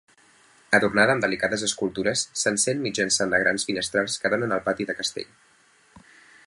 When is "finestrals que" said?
3.71-4.35